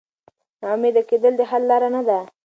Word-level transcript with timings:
نا 0.59 0.67
امیده 0.75 1.01
کېدل 1.09 1.33
د 1.37 1.41
حل 1.49 1.63
لاره 1.69 1.89
نه 1.95 2.01
ده. 2.07 2.19